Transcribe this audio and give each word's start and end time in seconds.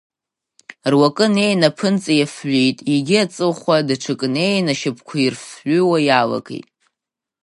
Руакы 0.91 1.25
неины 1.35 1.67
аԥынҵа 1.69 2.13
иафҩит, 2.15 2.77
егьи 2.93 3.23
аҵыхәа, 3.23 3.85
даҽакы 3.87 4.27
неин 4.33 4.67
ашьапқәа 4.73 5.15
ирфҩуа 5.19 5.97
иалагеит. 6.07 6.67